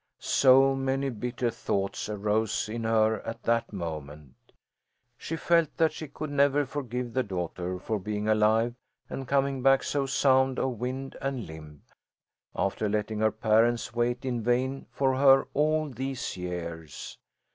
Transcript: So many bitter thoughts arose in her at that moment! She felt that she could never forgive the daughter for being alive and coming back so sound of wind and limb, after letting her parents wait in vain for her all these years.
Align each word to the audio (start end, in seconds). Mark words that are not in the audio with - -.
So 0.17 0.73
many 0.73 1.09
bitter 1.11 1.51
thoughts 1.51 2.09
arose 2.09 2.67
in 2.67 2.85
her 2.85 3.19
at 3.21 3.43
that 3.43 3.71
moment! 3.71 4.33
She 5.15 5.35
felt 5.35 5.77
that 5.77 5.91
she 5.93 6.07
could 6.07 6.31
never 6.31 6.65
forgive 6.65 7.13
the 7.13 7.21
daughter 7.21 7.77
for 7.77 7.99
being 7.99 8.27
alive 8.27 8.73
and 9.11 9.27
coming 9.27 9.61
back 9.61 9.83
so 9.83 10.07
sound 10.07 10.57
of 10.57 10.79
wind 10.79 11.17
and 11.21 11.45
limb, 11.45 11.83
after 12.55 12.89
letting 12.89 13.19
her 13.19 13.31
parents 13.31 13.93
wait 13.93 14.25
in 14.25 14.41
vain 14.41 14.87
for 14.89 15.17
her 15.17 15.47
all 15.53 15.89
these 15.89 16.35
years. 16.35 17.19